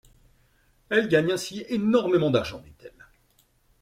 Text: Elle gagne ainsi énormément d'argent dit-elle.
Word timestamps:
Elle 0.89 1.09
gagne 1.09 1.31
ainsi 1.31 1.63
énormément 1.69 2.31
d'argent 2.31 2.57
dit-elle. 2.57 3.07